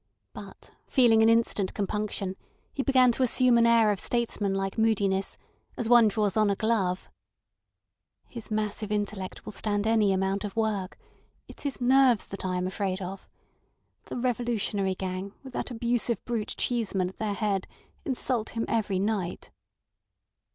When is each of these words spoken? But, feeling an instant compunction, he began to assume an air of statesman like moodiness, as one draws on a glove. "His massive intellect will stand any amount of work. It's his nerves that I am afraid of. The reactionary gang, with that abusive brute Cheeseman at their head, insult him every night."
But, 0.33 0.71
feeling 0.87 1.21
an 1.21 1.29
instant 1.29 1.75
compunction, 1.75 2.35
he 2.73 2.81
began 2.81 3.11
to 3.11 3.21
assume 3.21 3.55
an 3.59 3.67
air 3.67 3.91
of 3.91 3.99
statesman 3.99 4.55
like 4.55 4.75
moodiness, 4.75 5.37
as 5.77 5.87
one 5.87 6.07
draws 6.07 6.35
on 6.35 6.49
a 6.49 6.55
glove. 6.55 7.11
"His 8.27 8.49
massive 8.49 8.91
intellect 8.91 9.45
will 9.45 9.51
stand 9.51 9.85
any 9.85 10.11
amount 10.11 10.43
of 10.43 10.55
work. 10.55 10.97
It's 11.47 11.61
his 11.61 11.79
nerves 11.79 12.25
that 12.29 12.43
I 12.43 12.55
am 12.55 12.65
afraid 12.65 12.99
of. 12.99 13.29
The 14.05 14.17
reactionary 14.17 14.95
gang, 14.95 15.35
with 15.43 15.53
that 15.53 15.69
abusive 15.69 16.25
brute 16.25 16.55
Cheeseman 16.57 17.09
at 17.09 17.17
their 17.17 17.35
head, 17.35 17.67
insult 18.03 18.55
him 18.57 18.65
every 18.67 18.97
night." 18.97 19.51